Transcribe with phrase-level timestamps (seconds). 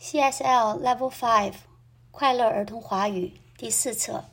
[0.00, 1.54] CSL Level Five
[2.10, 4.24] 快乐儿童华语第四册。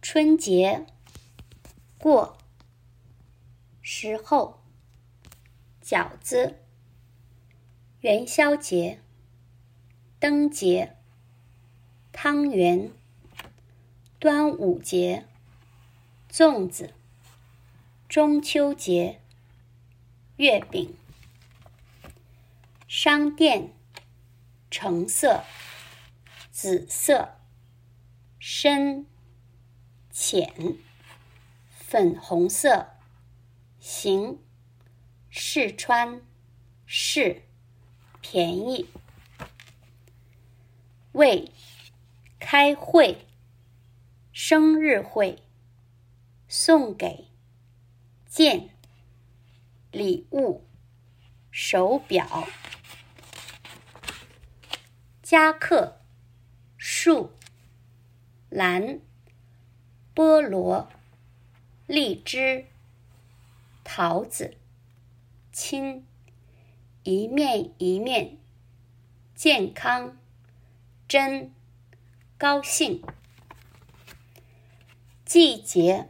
[0.00, 0.86] 春节
[1.98, 2.38] 过，
[3.82, 4.60] 时候，
[5.84, 6.58] 饺子，
[8.00, 9.00] 元宵节，
[10.18, 10.96] 灯节，
[12.12, 12.90] 汤圆，
[14.18, 15.26] 端午节，
[16.32, 16.94] 粽子，
[18.08, 19.20] 中秋节，
[20.36, 20.96] 月饼。
[22.88, 23.74] 商店，
[24.70, 25.44] 橙色、
[26.50, 27.36] 紫色、
[28.38, 29.04] 深、
[30.10, 30.78] 浅、
[31.68, 32.94] 粉红色，
[33.78, 34.38] 行，
[35.28, 36.22] 试穿，
[36.86, 37.42] 试，
[38.22, 38.88] 便宜。
[41.12, 41.52] 为，
[42.38, 43.26] 开会，
[44.32, 45.42] 生日会，
[46.48, 47.26] 送给，
[48.26, 48.70] 见，
[49.92, 50.64] 礼物，
[51.50, 52.48] 手表。
[55.30, 56.00] 夹克，
[56.78, 57.32] 树，
[58.48, 59.00] 蓝，
[60.14, 60.88] 菠萝，
[61.86, 62.64] 荔枝，
[63.84, 64.56] 桃子，
[65.52, 66.06] 亲，
[67.02, 68.38] 一面一面，
[69.34, 70.16] 健康，
[71.06, 71.52] 真，
[72.38, 73.02] 高兴。
[75.26, 76.08] 季节，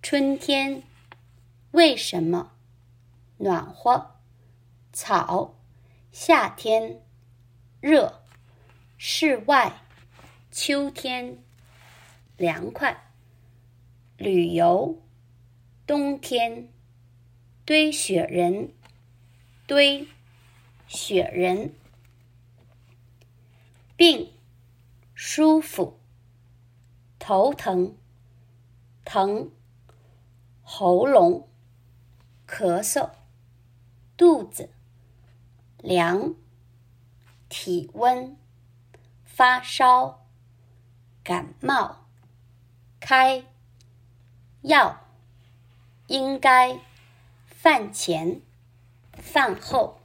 [0.00, 0.82] 春天，
[1.72, 2.52] 为什么？
[3.36, 4.12] 暖和，
[4.94, 5.58] 草，
[6.10, 7.02] 夏天。
[7.80, 8.24] 热，
[8.96, 9.82] 室外，
[10.50, 11.38] 秋天，
[12.36, 13.12] 凉快，
[14.16, 15.00] 旅游，
[15.86, 16.72] 冬天，
[17.64, 18.72] 堆雪人，
[19.68, 20.08] 堆，
[20.88, 21.72] 雪人，
[23.96, 24.32] 病，
[25.14, 26.00] 舒服，
[27.20, 27.96] 头疼，
[29.04, 29.52] 疼，
[30.62, 31.48] 喉咙，
[32.44, 33.10] 咳嗽，
[34.16, 34.68] 肚子，
[35.80, 36.34] 凉。
[37.48, 38.36] 体温，
[39.24, 40.26] 发烧，
[41.24, 42.06] 感冒，
[43.00, 43.44] 开，
[44.62, 45.00] 药，
[46.08, 46.78] 应该，
[47.46, 48.42] 饭前，
[49.12, 50.00] 饭后，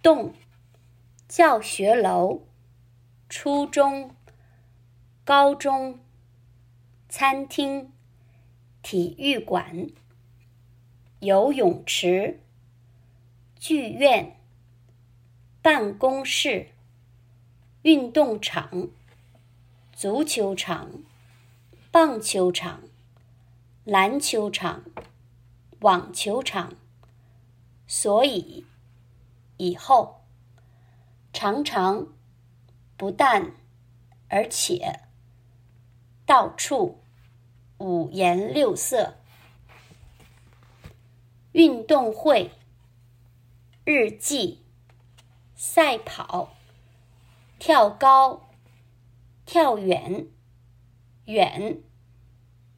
[0.00, 0.34] 动，
[1.26, 2.42] 教学楼，
[3.28, 4.14] 初中，
[5.24, 5.98] 高中，
[7.08, 7.92] 餐厅，
[8.82, 9.88] 体育馆，
[11.18, 12.40] 游泳池，
[13.58, 14.39] 剧院。
[15.62, 16.68] 办公室、
[17.82, 18.88] 运动场、
[19.92, 21.02] 足球场、
[21.90, 22.80] 棒球场、
[23.84, 24.84] 篮球场、
[25.80, 26.72] 网球场。
[27.86, 28.64] 所以，
[29.58, 30.22] 以后，
[31.32, 32.06] 常常，
[32.96, 33.52] 不但，
[34.28, 35.00] 而且，
[36.24, 37.02] 到处，
[37.76, 39.18] 五颜六色。
[41.52, 42.52] 运动会，
[43.84, 44.62] 日记。
[45.62, 46.56] 赛跑，
[47.58, 48.48] 跳高，
[49.44, 50.26] 跳远，
[51.26, 51.82] 远，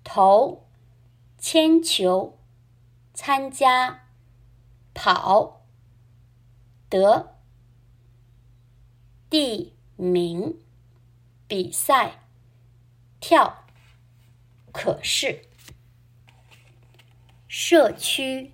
[0.03, 0.67] 投，
[1.39, 2.41] 铅球，
[3.15, 4.09] 参加，
[4.95, 5.63] 跑，
[6.89, 7.37] 得，
[9.31, 10.59] 地名，
[11.47, 12.25] 比赛，
[13.21, 13.65] 跳，
[14.73, 15.49] 可是，
[17.47, 18.53] 社区，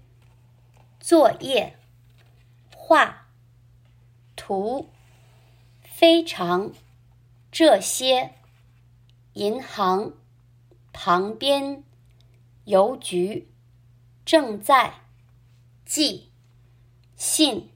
[1.01, 1.79] 作业，
[2.77, 3.28] 画。
[4.39, 4.89] 图，
[5.83, 6.73] 非常，
[7.51, 8.35] 这些，
[9.33, 10.13] 银行，
[10.93, 11.83] 旁边，
[12.65, 13.49] 邮局，
[14.25, 14.95] 正在，
[15.85, 16.31] 寄，
[17.17, 17.69] 信，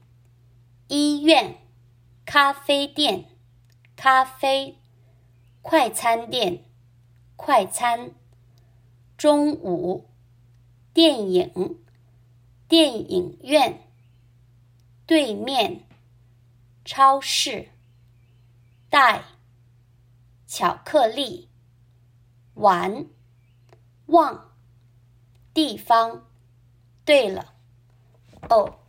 [0.87, 1.57] 医院，
[2.25, 3.25] 咖啡店，
[3.97, 4.77] 咖啡，
[5.61, 6.63] 快餐店，
[7.35, 8.11] 快餐，
[9.17, 10.07] 中午，
[10.93, 11.77] 电影，
[12.69, 13.81] 电影院，
[15.05, 15.81] 对面。
[16.85, 17.69] 超市，
[18.89, 19.23] 带，
[20.45, 21.49] 巧克力，
[22.55, 23.05] 玩，
[24.07, 24.51] 望，
[25.53, 26.27] 地方。
[27.05, 27.53] 对了，
[28.49, 28.79] 哦，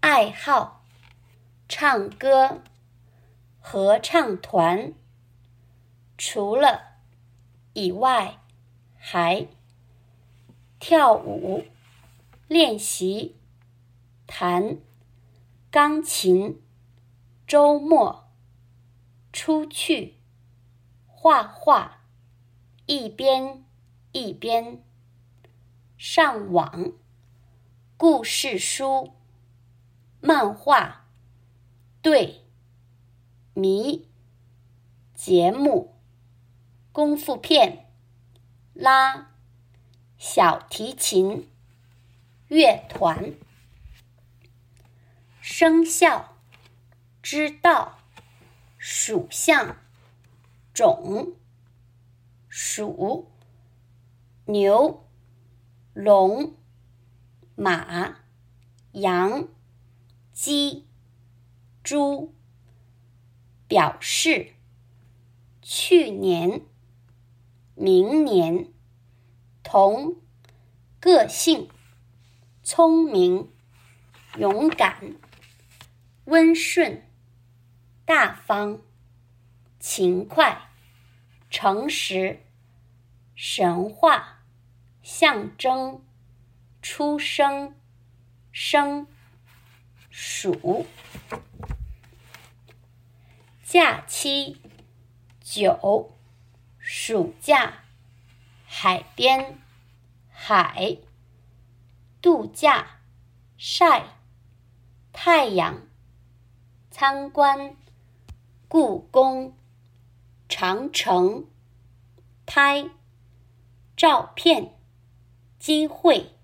[0.00, 0.84] 爱好，
[1.68, 2.62] 唱歌，
[3.60, 4.94] 合唱团。
[6.16, 6.98] 除了，
[7.72, 8.40] 以外，
[8.96, 9.46] 还，
[10.78, 11.66] 跳舞，
[12.48, 13.36] 练习，
[14.26, 14.78] 弹。
[15.74, 16.62] 钢琴，
[17.48, 18.28] 周末，
[19.32, 20.20] 出去，
[21.08, 22.04] 画画，
[22.86, 23.64] 一边
[24.12, 24.84] 一边，
[25.98, 26.92] 上网，
[27.96, 29.14] 故事书，
[30.20, 31.06] 漫画，
[32.00, 32.44] 对，
[33.52, 34.06] 谜，
[35.12, 35.96] 节目，
[36.92, 37.86] 功夫片，
[38.74, 39.32] 拉，
[40.18, 41.50] 小提琴，
[42.46, 43.34] 乐团。
[45.46, 46.38] 生肖，
[47.22, 47.98] 知道，
[48.78, 49.76] 属相，
[50.72, 51.34] 种，
[52.48, 53.30] 鼠，
[54.46, 55.06] 牛，
[55.92, 56.54] 龙，
[57.56, 58.16] 马，
[58.92, 59.46] 羊，
[60.32, 60.86] 鸡，
[61.82, 62.34] 猪，
[63.68, 64.54] 表示，
[65.60, 66.62] 去年，
[67.74, 68.72] 明年，
[69.62, 70.16] 同，
[70.98, 71.68] 个性，
[72.62, 73.52] 聪明，
[74.38, 75.14] 勇敢。
[76.26, 77.06] 温顺、
[78.06, 78.80] 大方、
[79.78, 80.70] 勤快、
[81.50, 82.40] 诚实、
[83.34, 84.42] 神话、
[85.02, 86.02] 象征、
[86.80, 87.74] 出生、
[88.50, 89.06] 生、
[90.08, 90.86] 属、
[93.62, 94.62] 假期、
[95.42, 96.16] 九、
[96.78, 97.84] 暑假、
[98.64, 99.58] 海边、
[100.30, 100.96] 海、
[102.22, 103.02] 度假、
[103.58, 104.06] 晒、
[105.12, 105.93] 太阳。
[106.96, 107.74] 参观
[108.68, 109.56] 故宫、
[110.48, 111.48] 长城、
[112.46, 112.88] 拍
[113.96, 114.76] 照片、
[115.58, 116.36] 机会、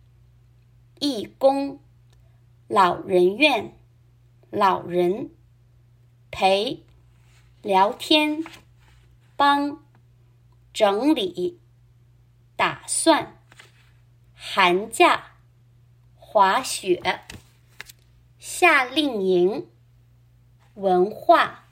[0.99, 1.79] 义工、
[2.67, 3.79] 老人院、
[4.51, 5.31] 老人
[6.33, 6.83] 陪、
[7.63, 8.43] 聊天、
[9.37, 9.85] 帮、
[10.75, 11.61] 整理、
[12.57, 13.39] 打算、
[14.35, 15.37] 寒假、
[16.17, 17.21] 滑雪、
[18.41, 19.71] 夏令营。
[20.75, 21.65] 文化，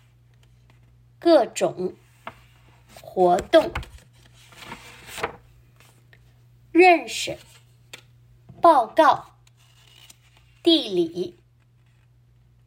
[1.19, 1.95] 各种
[3.01, 3.73] 活动，
[6.73, 7.39] 认识，
[8.61, 9.39] 报告，
[10.63, 11.39] 地理，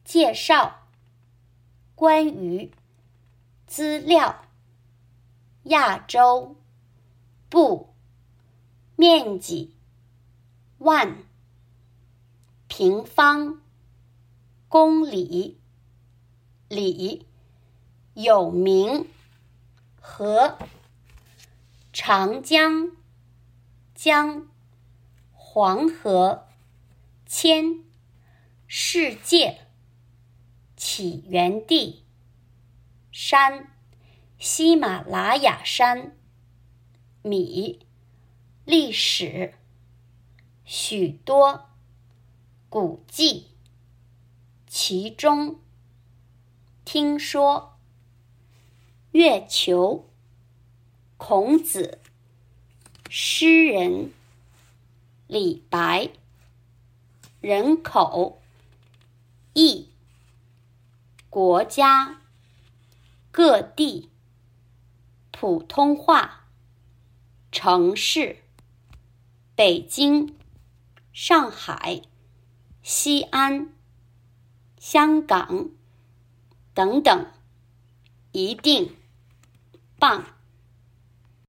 [0.04, 0.88] 介绍，
[1.96, 2.72] 关于，
[3.68, 4.46] 资料，
[5.64, 6.56] 亚洲，
[7.50, 7.94] 不，
[8.96, 9.76] 面积，
[10.80, 11.24] 万，
[12.68, 13.62] 平方，
[14.68, 15.61] 公里。
[16.72, 17.28] 里
[18.14, 19.06] 有名
[20.00, 20.58] 河，
[21.92, 22.92] 长江
[23.94, 24.48] 江，
[25.34, 26.48] 黄河
[27.26, 27.84] 千，
[28.68, 29.68] 世界
[30.78, 32.06] 起源地
[33.12, 33.70] 山，
[34.40, 36.16] 喜马拉雅山
[37.22, 37.86] 米
[38.64, 39.56] 历史
[40.64, 41.70] 许多
[42.70, 43.48] 古迹
[44.66, 45.60] 其中。
[46.94, 47.78] 听说，
[49.14, 50.10] 月球，
[51.16, 52.00] 孔子，
[53.10, 54.12] 诗人，
[55.26, 56.10] 李白，
[57.40, 58.42] 人口，
[59.54, 59.88] 亿，
[61.30, 62.20] 国家，
[63.32, 64.10] 各地，
[65.32, 66.46] 普通话，
[67.54, 68.44] 城市，
[69.56, 70.36] 北京，
[71.14, 72.02] 上海，
[72.84, 73.70] 西安，
[74.78, 75.70] 香港。
[76.74, 77.26] 等等，
[78.32, 78.96] 一定
[80.00, 80.26] 棒！